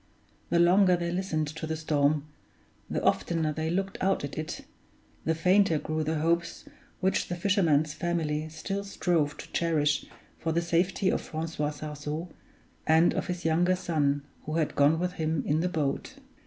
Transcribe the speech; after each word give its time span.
The 0.49 0.57
longer 0.57 0.97
they 0.97 1.11
listened 1.11 1.47
to 1.49 1.67
the 1.67 1.75
storm, 1.75 2.25
the 2.89 3.03
oftener 3.03 3.53
they 3.53 3.69
looked 3.69 3.99
out 4.01 4.23
at 4.23 4.35
it, 4.35 4.61
the 5.25 5.35
fainter 5.35 5.77
grew 5.77 6.03
the 6.03 6.17
hopes 6.21 6.65
which 7.01 7.27
the 7.27 7.35
fisherman's 7.35 7.93
family 7.93 8.49
still 8.49 8.83
strove 8.83 9.37
to 9.37 9.51
cherish 9.51 10.07
for 10.39 10.53
the 10.53 10.61
safety 10.63 11.09
of 11.11 11.21
Francois 11.21 11.69
Sarzeau 11.69 12.29
and 12.87 13.13
of 13.13 13.27
his 13.27 13.45
younger 13.45 13.75
son 13.75 14.23
who 14.45 14.55
had 14.55 14.73
gone 14.73 14.97
with 14.97 15.11
him 15.21 15.43
in 15.45 15.59
the 15.59 15.69
boat. 15.69 16.15